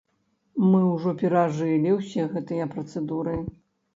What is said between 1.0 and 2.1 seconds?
перажылі